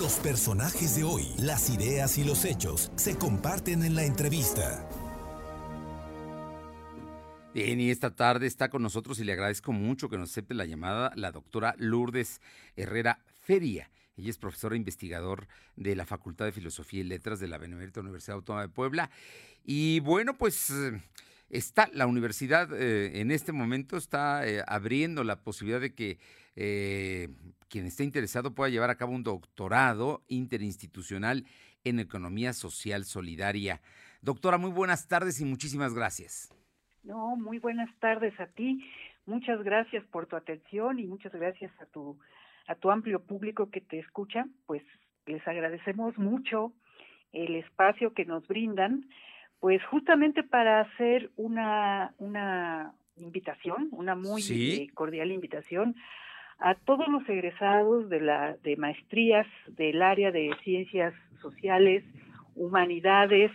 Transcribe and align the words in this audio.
Los 0.00 0.14
personajes 0.14 0.96
de 0.96 1.04
hoy, 1.04 1.26
las 1.36 1.68
ideas 1.68 2.16
y 2.16 2.24
los 2.24 2.46
hechos 2.46 2.90
se 2.96 3.18
comparten 3.18 3.82
en 3.84 3.94
la 3.94 4.02
entrevista. 4.02 4.88
Bien, 7.52 7.78
y 7.78 7.90
esta 7.90 8.16
tarde 8.16 8.46
está 8.46 8.70
con 8.70 8.80
nosotros 8.80 9.20
y 9.20 9.24
le 9.24 9.34
agradezco 9.34 9.72
mucho 9.72 10.08
que 10.08 10.16
nos 10.16 10.30
acepte 10.30 10.54
la 10.54 10.64
llamada 10.64 11.12
la 11.16 11.32
doctora 11.32 11.74
Lourdes 11.76 12.40
Herrera 12.76 13.22
Feria. 13.42 13.90
Ella 14.16 14.30
es 14.30 14.38
profesora 14.38 14.74
e 14.74 14.78
investigador 14.78 15.48
de 15.76 15.94
la 15.94 16.06
Facultad 16.06 16.46
de 16.46 16.52
Filosofía 16.52 17.00
y 17.00 17.04
Letras 17.04 17.38
de 17.38 17.48
la 17.48 17.58
Benemérita 17.58 18.00
Universidad 18.00 18.36
Autónoma 18.36 18.62
de 18.62 18.70
Puebla. 18.70 19.10
Y 19.64 20.00
bueno, 20.00 20.38
pues 20.38 20.70
eh, 20.70 20.98
está 21.50 21.90
la 21.92 22.06
universidad 22.06 22.72
eh, 22.72 23.20
en 23.20 23.30
este 23.30 23.52
momento 23.52 23.98
está 23.98 24.48
eh, 24.48 24.64
abriendo 24.66 25.24
la 25.24 25.42
posibilidad 25.42 25.80
de 25.80 25.92
que 25.92 26.18
quien 26.54 27.86
esté 27.86 28.04
interesado 28.04 28.54
pueda 28.54 28.70
llevar 28.70 28.90
a 28.90 28.96
cabo 28.96 29.12
un 29.12 29.22
doctorado 29.22 30.22
interinstitucional 30.28 31.44
en 31.84 32.00
economía 32.00 32.52
social 32.52 33.04
solidaria. 33.04 33.80
Doctora, 34.22 34.58
muy 34.58 34.70
buenas 34.70 35.08
tardes 35.08 35.40
y 35.40 35.44
muchísimas 35.44 35.94
gracias. 35.94 36.54
No, 37.02 37.36
muy 37.36 37.58
buenas 37.58 37.88
tardes 37.98 38.38
a 38.38 38.46
ti. 38.46 38.84
Muchas 39.26 39.62
gracias 39.62 40.04
por 40.06 40.26
tu 40.26 40.36
atención 40.36 40.98
y 40.98 41.06
muchas 41.06 41.32
gracias 41.32 41.72
a 41.80 41.86
tu 41.86 42.18
a 42.66 42.74
tu 42.74 42.90
amplio 42.90 43.20
público 43.20 43.70
que 43.70 43.80
te 43.80 43.98
escucha. 43.98 44.46
Pues 44.66 44.82
les 45.26 45.46
agradecemos 45.48 46.18
mucho 46.18 46.72
el 47.32 47.56
espacio 47.56 48.12
que 48.12 48.24
nos 48.24 48.46
brindan, 48.46 49.08
pues 49.60 49.82
justamente 49.86 50.42
para 50.42 50.80
hacer 50.80 51.30
una 51.36 52.14
una 52.18 52.92
invitación, 53.16 53.88
una 53.92 54.14
muy 54.14 54.42
eh, 54.50 54.90
cordial 54.94 55.30
invitación 55.30 55.96
a 56.60 56.74
todos 56.74 57.08
los 57.08 57.26
egresados 57.28 58.08
de 58.10 58.20
la 58.20 58.56
maestrías 58.76 59.46
del 59.68 60.02
área 60.02 60.30
de 60.30 60.50
ciencias 60.62 61.14
sociales, 61.40 62.04
humanidades, 62.54 63.50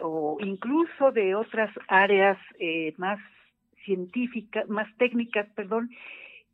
o 0.00 0.36
incluso 0.40 1.12
de 1.12 1.34
otras 1.34 1.70
áreas 1.86 2.36
eh, 2.58 2.92
más 2.96 3.20
científicas, 3.84 4.68
más 4.68 4.88
técnicas, 4.96 5.48
perdón, 5.54 5.90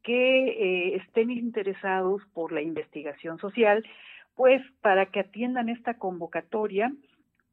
que 0.02 0.48
eh, 0.48 0.96
estén 0.96 1.30
interesados 1.30 2.22
por 2.34 2.52
la 2.52 2.60
investigación 2.60 3.38
social, 3.38 3.84
pues 4.34 4.62
para 4.82 5.06
que 5.06 5.20
atiendan 5.20 5.68
esta 5.68 5.94
convocatoria 5.94 6.92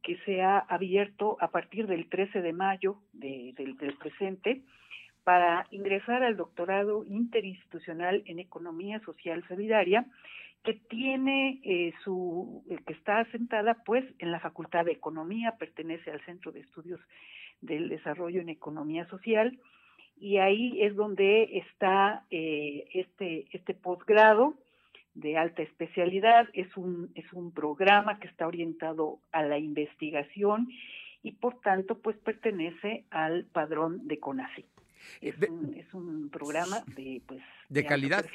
que 0.03 0.17
se 0.25 0.43
ha 0.43 0.59
abierto 0.59 1.37
a 1.39 1.49
partir 1.49 1.87
del 1.87 2.07
13 2.09 2.41
de 2.41 2.53
mayo 2.53 2.97
del 3.13 3.95
presente 3.99 4.61
para 5.25 5.65
ingresar 5.71 6.23
al 6.23 6.37
doctorado 6.37 7.03
interinstitucional 7.03 8.21
en 8.27 8.39
Economía 8.39 9.01
Social 9.01 9.43
Solidaria 9.49 10.05
que 10.63 10.73
tiene 10.73 11.59
eh, 11.63 11.93
su, 12.03 12.63
eh, 12.69 12.77
que 12.85 12.93
está 12.93 13.19
asentada 13.19 13.83
pues 13.85 14.05
en 14.19 14.31
la 14.31 14.39
Facultad 14.39 14.85
de 14.85 14.91
Economía, 14.91 15.55
pertenece 15.59 16.11
al 16.11 16.23
Centro 16.25 16.51
de 16.51 16.61
Estudios 16.61 16.99
del 17.61 17.89
Desarrollo 17.89 18.41
en 18.41 18.49
Economía 18.49 19.07
Social, 19.07 19.59
y 20.17 20.37
ahí 20.37 20.81
es 20.81 20.95
donde 20.95 21.57
está 21.57 22.23
eh, 22.29 22.87
este, 22.93 23.47
este 23.51 23.73
posgrado 23.73 24.55
de 25.15 25.37
alta 25.37 25.63
especialidad, 25.63 26.49
es 26.53 26.75
un, 26.77 27.11
es 27.15 27.31
un 27.33 27.51
programa 27.51 28.19
que 28.19 28.27
está 28.27 28.47
orientado 28.47 29.19
a 29.31 29.43
la 29.43 29.57
investigación 29.57 30.67
y 31.23 31.31
por 31.31 31.59
tanto 31.61 31.99
pues 31.99 32.15
pertenece 32.17 33.05
al 33.09 33.45
padrón 33.45 34.07
de 34.07 34.19
CONACYT. 34.19 34.74
Es, 35.21 35.35
un, 35.49 35.73
es 35.75 35.93
un 35.93 36.29
programa 36.29 36.83
de 36.95 37.21
pues 37.25 37.41
de, 37.69 37.85
calidad 37.85 38.25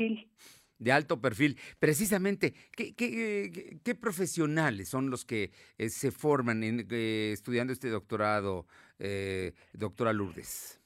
de 0.81 0.93
alto 0.93 1.21
perfil. 1.21 1.57
Precisamente, 1.79 2.55
¿qué, 2.75 2.95
qué, 2.97 3.95
profesionales 3.95 4.89
son 4.89 5.11
los 5.11 5.25
que 5.25 5.51
eh, 5.79 5.89
se 5.91 6.11
forman 6.11 6.65
en, 6.65 6.87
eh, 6.91 7.31
estudiando 7.33 7.73
este 7.73 7.89
doctorado, 7.89 8.67
eh, 8.99 9.53
doctora 9.75 10.13
Lourdes? 10.13 10.81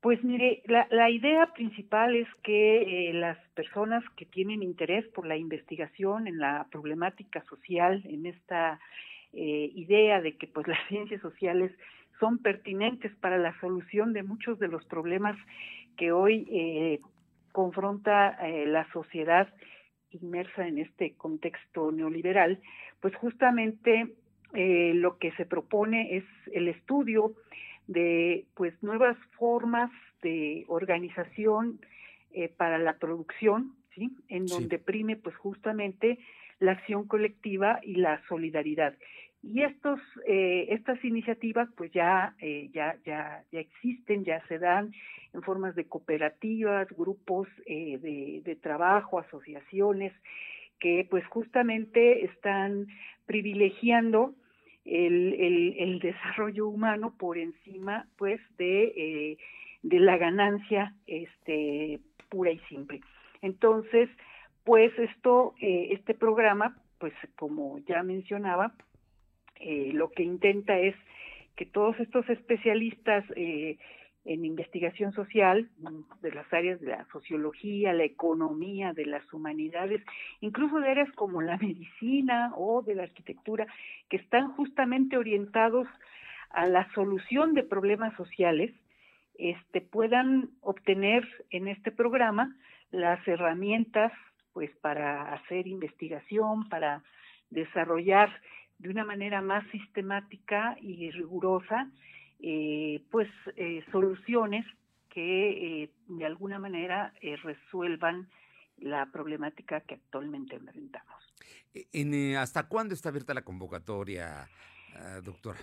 Pues 0.00 0.24
mire, 0.24 0.62
la, 0.66 0.86
la 0.90 1.10
idea 1.10 1.52
principal 1.52 2.16
es 2.16 2.28
que 2.42 3.10
las 3.12 3.36
personas 3.50 4.02
que 4.16 4.24
tienen 4.24 4.62
interés 4.62 5.06
por 5.08 5.26
la 5.26 5.36
investigación 5.36 6.26
en 6.26 6.38
la 6.38 6.66
problemática 6.70 7.44
social, 7.44 8.02
en 8.06 8.24
esta 8.24 8.80
idea 9.32 10.20
de 10.20 10.36
que 10.36 10.46
pues 10.46 10.66
las 10.68 10.78
ciencias 10.88 11.20
sociales 11.20 11.70
son 12.20 12.38
pertinentes 12.38 13.12
para 13.16 13.38
la 13.38 13.58
solución 13.60 14.12
de 14.12 14.22
muchos 14.22 14.58
de 14.58 14.68
los 14.68 14.84
problemas 14.84 15.36
que 15.96 16.12
hoy 16.12 17.00
confronta 17.52 18.30
eh, 18.46 18.66
la 18.66 18.90
sociedad 18.92 19.48
inmersa 20.10 20.66
en 20.66 20.78
este 20.78 21.14
contexto 21.14 21.92
neoliberal, 21.92 22.60
pues 23.00 23.14
justamente 23.16 24.12
eh, 24.54 24.92
lo 24.94 25.18
que 25.18 25.32
se 25.32 25.46
propone 25.46 26.16
es 26.16 26.24
el 26.52 26.68
estudio 26.68 27.32
de 27.86 28.46
pues 28.54 28.74
nuevas 28.82 29.16
formas 29.38 29.90
de 30.22 30.64
organización 30.68 31.80
eh, 32.32 32.48
para 32.48 32.78
la 32.78 32.98
producción, 32.98 33.74
¿sí? 33.94 34.10
En 34.28 34.46
donde 34.46 34.78
prime 34.78 35.16
pues 35.16 35.36
justamente 35.36 36.18
la 36.58 36.72
acción 36.72 37.06
colectiva 37.06 37.80
y 37.82 37.96
la 37.96 38.20
solidaridad. 38.28 38.94
Y 39.42 39.62
estos, 39.62 39.98
eh, 40.26 40.66
estas 40.68 41.02
iniciativas 41.02 41.68
pues 41.76 41.90
ya, 41.92 42.34
eh, 42.40 42.68
ya, 42.72 42.96
ya, 43.06 43.42
ya 43.50 43.60
existen, 43.60 44.24
ya 44.24 44.46
se 44.48 44.58
dan 44.58 44.92
en 45.32 45.42
formas 45.42 45.74
de 45.74 45.86
cooperativas, 45.86 46.88
grupos 46.90 47.48
eh, 47.64 47.98
de, 47.98 48.42
de 48.44 48.56
trabajo, 48.56 49.18
asociaciones, 49.18 50.12
que 50.78 51.06
pues 51.08 51.26
justamente 51.26 52.24
están 52.24 52.88
privilegiando 53.26 54.34
el, 54.84 55.34
el, 55.34 55.74
el 55.78 55.98
desarrollo 56.00 56.68
humano 56.68 57.14
por 57.18 57.38
encima 57.38 58.06
pues 58.16 58.40
de, 58.58 59.38
de 59.82 60.00
la 60.00 60.16
ganancia 60.18 60.94
este, 61.06 62.00
pura 62.28 62.50
y 62.50 62.58
simple. 62.68 63.00
Entonces, 63.40 64.10
pues 64.64 64.92
esto, 64.98 65.54
este 65.60 66.14
programa, 66.14 66.76
pues 66.98 67.12
como 67.36 67.78
ya 67.80 68.02
mencionaba, 68.02 68.74
eh, 69.70 69.92
lo 69.92 70.10
que 70.10 70.24
intenta 70.24 70.76
es 70.80 70.96
que 71.54 71.64
todos 71.64 71.94
estos 72.00 72.28
especialistas 72.28 73.24
eh, 73.36 73.78
en 74.24 74.44
investigación 74.44 75.12
social, 75.12 75.68
de 76.22 76.32
las 76.32 76.52
áreas 76.52 76.80
de 76.80 76.88
la 76.88 77.06
sociología, 77.12 77.92
la 77.92 78.02
economía, 78.02 78.92
de 78.92 79.06
las 79.06 79.32
humanidades, 79.32 80.02
incluso 80.40 80.80
de 80.80 80.90
áreas 80.90 81.12
como 81.12 81.40
la 81.40 81.56
medicina 81.56 82.52
o 82.56 82.82
de 82.82 82.96
la 82.96 83.04
arquitectura, 83.04 83.68
que 84.08 84.16
están 84.16 84.50
justamente 84.56 85.16
orientados 85.16 85.86
a 86.50 86.66
la 86.66 86.92
solución 86.92 87.54
de 87.54 87.62
problemas 87.62 88.12
sociales, 88.16 88.72
este, 89.38 89.80
puedan 89.80 90.50
obtener 90.62 91.28
en 91.50 91.68
este 91.68 91.92
programa 91.92 92.56
las 92.90 93.26
herramientas 93.28 94.10
pues 94.52 94.70
para 94.82 95.32
hacer 95.34 95.68
investigación, 95.68 96.68
para 96.68 97.04
desarrollar 97.50 98.30
de 98.80 98.88
una 98.88 99.04
manera 99.04 99.42
más 99.42 99.64
sistemática 99.70 100.76
y 100.80 101.10
rigurosa, 101.10 101.90
eh, 102.40 103.02
pues 103.10 103.28
eh, 103.56 103.84
soluciones 103.92 104.64
que 105.10 105.82
eh, 105.82 105.90
de 106.08 106.24
alguna 106.24 106.58
manera 106.58 107.12
resuelvan 107.42 108.28
la 108.78 109.06
problemática 109.12 109.80
que 109.82 109.94
actualmente 109.94 110.56
enfrentamos. 110.56 111.14
En, 111.92 112.36
¿Hasta 112.36 112.68
cuándo 112.68 112.94
está 112.94 113.10
abierta 113.10 113.34
la 113.34 113.42
convocatoria, 113.42 114.48
doctora? 115.22 115.58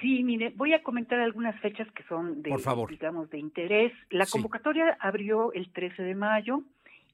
Sí, 0.00 0.22
mire, 0.22 0.52
voy 0.54 0.74
a 0.74 0.82
comentar 0.82 1.18
algunas 1.18 1.58
fechas 1.60 1.90
que 1.92 2.02
son 2.02 2.42
de, 2.42 2.54
digamos, 2.90 3.30
de 3.30 3.38
interés. 3.38 3.92
La 4.10 4.26
convocatoria 4.26 4.98
abrió 5.00 5.52
el 5.54 5.72
13 5.72 6.02
de 6.02 6.14
mayo 6.14 6.62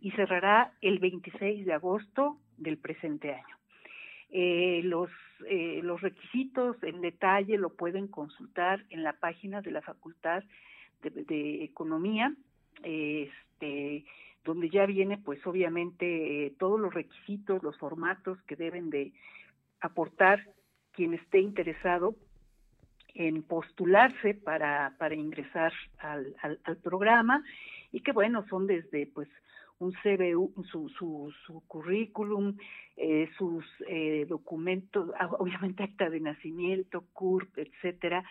y 0.01 0.11
cerrará 0.13 0.73
el 0.81 0.99
26 0.99 1.65
de 1.65 1.73
agosto 1.73 2.39
del 2.57 2.79
presente 2.79 3.33
año. 3.33 3.62
Eh, 4.35 4.81
los, 4.85 5.11
eh, 5.47 5.81
los 5.83 6.01
requisitos 6.01 6.83
en 6.83 7.03
detalle 7.03 7.59
lo 7.59 7.69
pueden 7.69 8.09
consultar 8.09 8.83
en 8.89 9.03
la 9.03 9.13
página 9.13 9.61
de 9.61 9.71
la 9.71 9.83
Facultad 9.83 10.43
de, 11.03 11.65
Economía, 11.65 12.35
este, 12.83 14.07
donde 14.43 14.71
ya 14.71 14.87
viene 14.87 15.19
pues 15.19 15.47
obviamente 15.47 16.47
eh, 16.47 16.55
todos 16.59 16.81
los 16.81 16.95
requisitos, 16.95 17.63
los 17.63 17.77
formatos 17.77 18.41
que 18.45 18.57
deben 18.57 18.89
de 18.89 19.13
aportar 19.83 20.49
quien 20.93 21.13
esté 21.13 21.41
interesado 21.41 22.17
en 23.15 23.43
postularse 23.43 24.33
para, 24.33 24.95
para 24.99 25.15
ingresar 25.15 25.75
al, 25.99 26.35
al, 26.41 26.59
al 26.65 26.77
programa 26.79 27.45
y 27.91 28.01
que 28.01 28.13
bueno, 28.13 28.47
son 28.49 28.67
desde 28.67 29.07
pues 29.09 29.29
un 29.83 29.93
CBU, 29.93 30.65
su, 30.71 30.89
su, 30.91 31.33
su 31.45 31.61
currículum, 31.67 32.57
eh, 32.97 33.29
sus 33.37 33.65
eh, 33.89 34.27
documentos, 34.29 35.11
ah, 35.19 35.29
obviamente 35.39 35.83
acta 35.83 36.09
de 36.09 36.21
nacimiento, 36.21 37.05
CURP, 37.13 37.59
etcétera, 37.59 38.25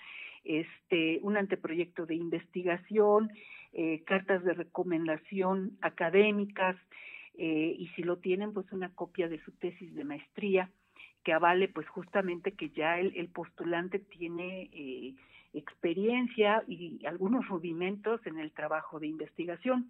este, 0.44 1.19
un 1.21 1.38
anteproyecto 1.38 2.06
de 2.06 2.15
investigación, 2.15 3.31
eh, 3.74 4.03
cartas 4.06 4.44
de 4.44 4.53
recomendación 4.53 5.77
académicas, 5.81 6.75
y 7.33 7.89
si 7.95 8.04
lo 8.04 8.18
tienen, 8.18 8.54
pues 8.54 8.69
una 8.74 8.94
copia 8.94 9.30
de 9.30 9.42
su 9.44 9.54
tesis 9.54 9.95
de 9.95 10.04
maestría 10.04 10.69
que 11.24 11.31
avale 11.31 11.69
pues 11.69 11.88
justamente 11.88 12.51
que 12.51 12.69
ya 12.69 13.00
el, 13.00 13.30
postulante 13.30 14.00
tiene 14.00 15.15
experiencia 15.54 16.62
y 16.68 17.04
algunos 17.06 17.47
rudimentos 17.47 18.19
en 18.27 18.38
el 18.38 18.51
trabajo 18.51 19.00
de 19.00 19.07
investigación. 19.07 19.89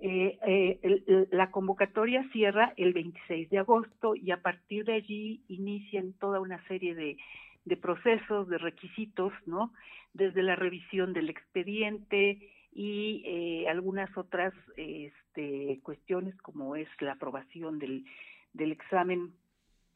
Eh, 0.00 0.38
eh, 0.46 1.26
la 1.30 1.50
convocatoria 1.50 2.28
cierra 2.32 2.74
el 2.76 2.92
26 2.92 3.48
de 3.48 3.58
agosto 3.58 4.14
y 4.14 4.32
a 4.32 4.42
partir 4.42 4.84
de 4.84 4.94
allí 4.94 5.40
inician 5.48 6.12
toda 6.14 6.40
una 6.40 6.62
serie 6.66 6.94
de, 6.94 7.76
procesos, 7.76 8.48
de 8.48 8.58
requisitos, 8.58 9.32
¿no? 9.46 9.72
Desde 10.12 10.42
la 10.42 10.56
revisión 10.56 11.12
del 11.12 11.30
expediente 11.30 12.50
y 12.74 13.22
eh, 13.24 13.68
algunas 13.68 14.14
otras 14.16 14.52
este, 14.76 15.80
cuestiones 15.82 16.36
como 16.42 16.76
es 16.76 16.88
la 17.00 17.12
aprobación 17.12 17.78
del, 17.78 18.04
examen 18.52 19.32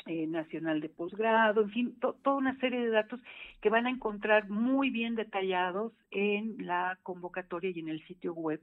nacional 0.06 0.80
de 0.80 0.88
posgrado, 0.88 1.60
en 1.60 1.70
fin, 1.70 1.96
toda 2.00 2.36
una 2.36 2.58
serie 2.60 2.80
de 2.80 2.88
datos 2.88 3.20
que 3.60 3.68
van 3.68 3.86
a 3.86 3.90
encontrar 3.90 4.48
muy 4.48 4.88
bien 4.88 5.16
detallados 5.16 5.92
en 6.10 6.66
la 6.66 6.98
convocatoria 7.02 7.70
y 7.74 7.80
en 7.80 7.90
el 7.90 8.02
sitio 8.06 8.32
web 8.32 8.58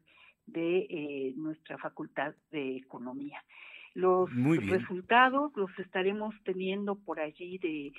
de 0.48 0.88
eh, 0.90 1.34
nuestra 1.36 1.78
Facultad 1.78 2.34
de 2.52 2.78
Economía. 2.78 3.44
Los 3.94 4.30
resultados 4.68 5.54
los 5.56 5.70
estaremos 5.80 6.36
teniendo 6.44 6.96
por 6.96 7.20
allí 7.20 7.58
de 7.60 7.94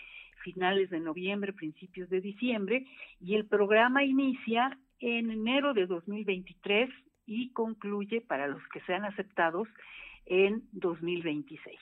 finales 0.44 0.90
de 0.90 1.00
noviembre, 1.00 1.54
principios 1.54 2.10
de 2.10 2.20
diciembre, 2.20 2.86
y 3.20 3.34
el 3.34 3.46
programa 3.46 4.04
inicia 4.04 4.78
en 5.00 5.30
enero 5.30 5.72
de 5.74 5.86
2023 5.86 6.90
y 7.26 7.50
concluye 7.52 8.20
para 8.20 8.46
los 8.46 8.62
que 8.68 8.80
sean 8.82 9.04
aceptados 9.04 9.68
en 10.26 10.62
2026. 10.72 11.78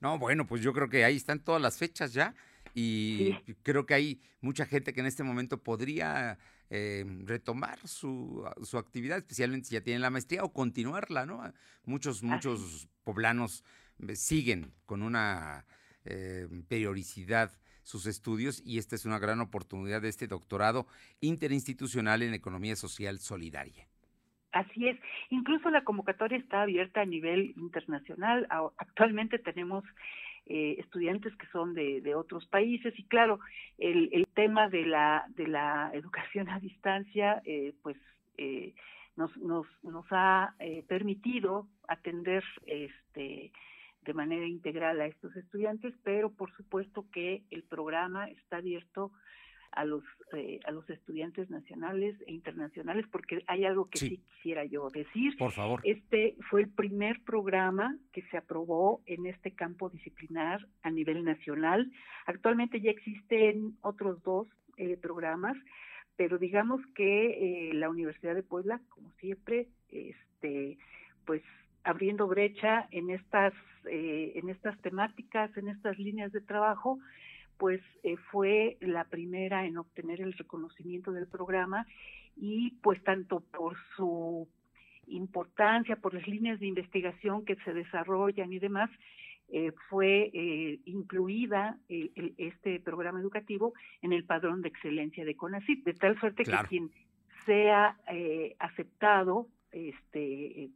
No, 0.00 0.18
bueno, 0.18 0.46
pues 0.46 0.62
yo 0.62 0.72
creo 0.72 0.88
que 0.88 1.04
ahí 1.04 1.16
están 1.16 1.42
todas 1.42 1.60
las 1.60 1.78
fechas 1.78 2.12
ya 2.12 2.34
y 2.74 3.34
creo 3.62 3.86
que 3.86 3.94
hay 3.94 4.20
mucha 4.40 4.66
gente 4.66 4.92
que 4.92 5.00
en 5.00 5.06
este 5.06 5.22
momento 5.22 5.62
podría 5.62 6.38
eh, 6.72 7.04
retomar 7.24 7.80
su, 7.88 8.48
su, 8.62 8.78
actividad, 8.78 9.18
especialmente 9.18 9.66
si 9.66 9.74
ya 9.74 9.80
tienen 9.80 10.02
la 10.02 10.10
maestría 10.10 10.44
o 10.44 10.52
continuarla, 10.52 11.26
¿no? 11.26 11.42
Muchos, 11.84 12.22
muchos 12.22 12.88
poblanos 13.02 13.64
eh, 14.06 14.14
siguen 14.14 14.72
con 14.86 15.02
una 15.02 15.66
eh, 16.04 16.46
periodicidad 16.68 17.50
sus 17.82 18.06
estudios 18.06 18.62
y 18.64 18.78
esta 18.78 18.94
es 18.94 19.04
una 19.04 19.18
gran 19.18 19.40
oportunidad 19.40 20.00
de 20.00 20.10
este 20.10 20.28
doctorado 20.28 20.86
interinstitucional 21.20 22.22
en 22.22 22.34
economía 22.34 22.76
social 22.76 23.18
solidaria. 23.18 23.88
Así 24.52 24.86
es. 24.86 24.96
Incluso 25.30 25.70
la 25.70 25.82
convocatoria 25.82 26.38
está 26.38 26.62
abierta 26.62 27.00
a 27.00 27.04
nivel 27.04 27.52
internacional. 27.56 28.46
Actualmente 28.78 29.40
tenemos 29.40 29.82
eh, 30.52 30.80
estudiantes 30.80 31.32
que 31.36 31.46
son 31.52 31.74
de, 31.74 32.00
de, 32.00 32.16
otros 32.16 32.44
países. 32.46 32.92
Y 32.98 33.04
claro, 33.04 33.38
el, 33.78 34.26
tema 34.34 34.68
de 34.68 34.84
la, 34.84 35.24
de 35.36 35.46
la 35.46 35.90
educación 35.94 36.48
a 36.48 36.58
distancia, 36.58 37.40
eh, 37.44 37.72
pues 37.82 37.96
eh, 38.36 38.74
nos, 39.14 39.36
nos, 39.36 39.66
nos 39.84 40.04
ha 40.10 40.56
eh, 40.58 40.82
permitido 40.88 41.68
atender 41.86 42.42
este 42.66 43.52
de 44.02 44.14
manera 44.14 44.46
integral 44.46 44.98
a 45.00 45.06
estos 45.06 45.36
estudiantes, 45.36 45.94
pero 46.02 46.30
por 46.30 46.50
supuesto 46.56 47.04
que 47.12 47.42
el 47.50 47.62
programa 47.64 48.28
está 48.28 48.56
abierto 48.56 49.12
a 49.72 49.84
los 49.84 50.02
eh, 50.32 50.60
a 50.64 50.70
los 50.70 50.88
estudiantes 50.88 51.50
nacionales 51.50 52.16
e 52.26 52.32
internacionales 52.32 53.06
porque 53.10 53.42
hay 53.46 53.64
algo 53.64 53.88
que 53.88 53.98
sí. 53.98 54.18
quisiera 54.18 54.64
yo 54.64 54.88
decir. 54.90 55.36
Por 55.36 55.52
favor. 55.52 55.80
Este 55.84 56.36
fue 56.48 56.62
el 56.62 56.68
primer 56.68 57.20
programa 57.22 57.96
que 58.12 58.22
se 58.30 58.36
aprobó 58.36 59.00
en 59.06 59.26
este 59.26 59.52
campo 59.52 59.90
disciplinar 59.90 60.66
a 60.82 60.90
nivel 60.90 61.24
nacional. 61.24 61.90
Actualmente 62.26 62.80
ya 62.80 62.90
existen 62.90 63.76
otros 63.82 64.22
dos 64.22 64.48
eh, 64.76 64.96
programas, 64.96 65.56
pero 66.16 66.38
digamos 66.38 66.80
que 66.94 67.70
eh, 67.70 67.74
la 67.74 67.90
Universidad 67.90 68.34
de 68.34 68.42
Puebla, 68.42 68.80
como 68.88 69.10
siempre, 69.20 69.68
este 69.88 70.78
pues 71.24 71.42
abriendo 71.84 72.26
brecha 72.26 72.88
en 72.90 73.10
estas 73.10 73.52
eh, 73.86 74.32
en 74.34 74.50
estas 74.50 74.78
temáticas, 74.80 75.56
en 75.56 75.68
estas 75.68 75.98
líneas 75.98 76.32
de 76.32 76.40
trabajo, 76.40 76.98
pues 77.60 77.82
eh, 78.02 78.16
fue 78.30 78.78
la 78.80 79.04
primera 79.04 79.66
en 79.66 79.76
obtener 79.76 80.22
el 80.22 80.32
reconocimiento 80.32 81.12
del 81.12 81.26
programa 81.26 81.86
y 82.34 82.70
pues 82.82 83.04
tanto 83.04 83.40
por 83.40 83.76
su 83.94 84.48
importancia, 85.08 85.96
por 85.96 86.14
las 86.14 86.26
líneas 86.26 86.58
de 86.58 86.66
investigación 86.66 87.44
que 87.44 87.56
se 87.56 87.74
desarrollan 87.74 88.50
y 88.50 88.58
demás, 88.58 88.88
eh, 89.52 89.72
fue 89.90 90.30
eh, 90.32 90.80
incluida 90.86 91.76
este 91.88 92.80
programa 92.80 93.20
educativo 93.20 93.74
en 94.00 94.14
el 94.14 94.24
padrón 94.24 94.62
de 94.62 94.70
excelencia 94.70 95.26
de 95.26 95.36
CONACYT, 95.36 95.84
de 95.84 95.92
tal 95.92 96.18
suerte 96.18 96.44
que 96.44 96.56
quien 96.66 96.90
sea 97.44 97.98
aceptado 98.58 99.48
este 99.70 100.70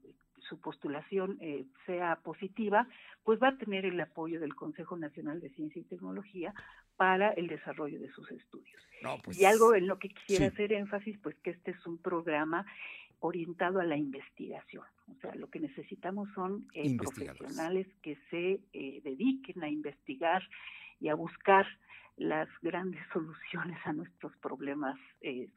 su 0.48 0.60
postulación 0.60 1.38
eh, 1.40 1.64
sea 1.86 2.16
positiva, 2.16 2.86
pues 3.22 3.40
va 3.42 3.48
a 3.48 3.58
tener 3.58 3.84
el 3.84 4.00
apoyo 4.00 4.40
del 4.40 4.54
Consejo 4.54 4.96
Nacional 4.96 5.40
de 5.40 5.50
Ciencia 5.50 5.80
y 5.80 5.84
Tecnología 5.84 6.54
para 6.96 7.30
el 7.30 7.48
desarrollo 7.48 7.98
de 7.98 8.10
sus 8.12 8.30
estudios. 8.30 8.80
Pues, 9.22 9.38
y 9.38 9.44
algo 9.44 9.74
en 9.74 9.86
lo 9.86 9.98
que 9.98 10.08
quisiera 10.08 10.46
hacer 10.46 10.72
énfasis, 10.72 11.18
pues 11.18 11.36
que 11.36 11.50
este 11.50 11.72
es 11.72 11.86
un 11.86 11.98
programa 11.98 12.64
orientado 13.20 13.80
a 13.80 13.84
la 13.84 13.96
investigación. 13.96 14.84
O 15.08 15.20
sea, 15.20 15.34
lo 15.34 15.48
que 15.48 15.60
necesitamos 15.60 16.28
son 16.34 16.66
eh, 16.74 16.96
profesionales 16.96 17.86
que 18.02 18.16
se 18.30 18.60
eh, 18.72 19.00
dediquen 19.02 19.62
a 19.62 19.68
investigar 19.68 20.42
y 21.00 21.08
a 21.08 21.14
buscar 21.14 21.66
las 22.16 22.48
grandes 22.62 23.00
soluciones 23.12 23.78
a 23.84 23.92
nuestros 23.92 24.36
problemas 24.38 24.98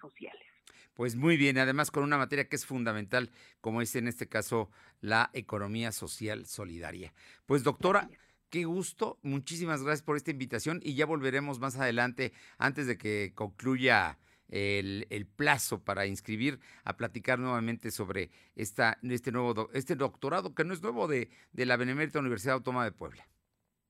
sociales. 0.02 0.46
Pues 0.94 1.16
muy 1.16 1.38
bien, 1.38 1.60
además 1.60 1.92
con 1.92 2.04
una 2.04 2.18
materia 2.18 2.50
que 2.50 2.56
es 2.56 2.66
fundamental, 2.66 3.30
como 3.62 3.82
es 3.82 3.96
en 3.96 4.08
este 4.08 4.28
caso 4.28 4.72
la 5.00 5.30
economía 5.34 5.92
social 5.92 6.48
solidaria. 6.48 7.14
Pues 7.46 7.64
doctora, 7.64 8.10
qué 8.50 8.66
gusto, 8.66 9.20
muchísimas 9.22 9.84
gracias 9.84 10.04
por 10.04 10.18
esta 10.18 10.32
invitación 10.32 10.80
y 10.84 10.96
ya 10.96 11.06
volveremos 11.06 11.60
más 11.60 11.78
adelante, 11.78 12.34
antes 12.58 12.88
de 12.88 12.98
que 12.98 13.32
concluya 13.36 14.18
el, 14.50 15.28
plazo 15.36 15.84
para 15.84 16.08
inscribir, 16.08 16.60
a 16.84 16.98
platicar 16.98 17.38
nuevamente 17.38 17.92
sobre 17.92 18.32
esta, 18.56 18.98
este 19.04 19.32
nuevo 19.32 19.70
este 19.74 19.96
doctorado, 19.96 20.56
que 20.56 20.64
no 20.64 20.74
es 20.74 20.82
nuevo, 20.82 21.08
de, 21.08 21.30
de 21.52 21.66
la 21.66 21.78
Benemérita 21.78 22.20
Universidad 22.20 22.56
Autónoma 22.56 22.86
de 22.86 22.92
Puebla. 22.92 23.28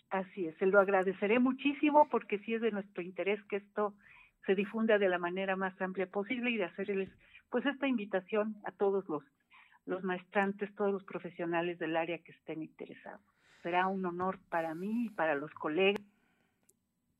Así 0.10 0.48
es, 0.48 0.56
se 0.58 0.66
lo 0.66 0.80
agradeceré 0.80 1.40
muchísimo 1.40 2.08
porque 2.10 2.40
sí 2.40 2.54
es 2.54 2.62
de 2.62 2.72
nuestro 2.72 3.02
interés 3.02 3.44
que 3.50 3.58
esto 3.58 3.94
se 4.46 4.56
difunda 4.56 4.98
de 4.98 5.10
la 5.10 5.18
manera 5.18 5.56
más 5.56 5.80
amplia 5.82 6.08
posible 6.08 6.52
y 6.52 6.58
de 6.58 6.66
hacerles 6.66 7.10
pues 7.50 7.66
esta 7.66 7.88
invitación 7.88 8.56
a 8.64 8.72
todos 8.72 9.08
los 9.10 9.24
los 9.88 10.04
maestrantes, 10.04 10.74
todos 10.76 10.92
los 10.92 11.04
profesionales 11.06 11.80
del 11.80 11.96
área 11.96 12.20
que 12.20 12.34
estén 12.34 12.62
interesados. 12.62 13.22
Será 13.64 13.88
un 13.88 14.06
honor 14.06 14.38
para 14.50 14.76
mí 14.76 15.06
y 15.06 15.10
para 15.10 15.34
los 15.36 15.52
colegas. 15.54 16.02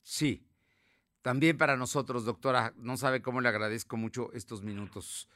Sí, 0.02 0.46
también 1.22 1.58
para 1.58 1.76
nosotros, 1.76 2.24
doctora. 2.24 2.72
No 2.76 2.96
sabe 2.96 3.22
cómo 3.22 3.40
le 3.40 3.48
agradezco 3.48 3.96
mucho 3.96 4.32
estos 4.32 4.62
minutos. 4.62 5.28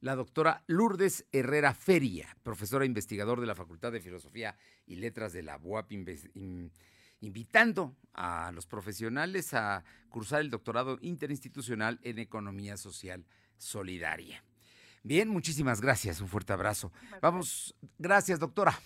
La 0.00 0.14
doctora 0.14 0.62
Lourdes 0.66 1.26
Herrera 1.32 1.74
Feria, 1.74 2.36
profesora 2.42 2.84
investigador 2.84 3.40
de 3.40 3.46
la 3.46 3.54
Facultad 3.54 3.90
de 3.90 4.00
Filosofía 4.00 4.56
y 4.86 4.96
Letras 4.96 5.32
de 5.32 5.42
la 5.42 5.56
UAP 5.56 5.92
invitando 7.24 7.96
a 8.12 8.52
los 8.52 8.66
profesionales 8.66 9.54
a 9.54 9.84
cursar 10.08 10.40
el 10.40 10.50
doctorado 10.50 10.98
interinstitucional 11.00 11.98
en 12.02 12.18
Economía 12.18 12.76
Social 12.76 13.24
Solidaria. 13.58 14.44
Bien, 15.02 15.28
muchísimas 15.28 15.80
gracias, 15.80 16.20
un 16.20 16.28
fuerte 16.28 16.52
abrazo. 16.52 16.92
Vamos, 17.20 17.74
gracias 17.98 18.38
doctora. 18.38 18.78